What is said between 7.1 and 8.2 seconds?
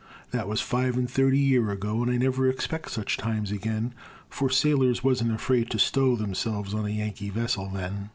vessel then.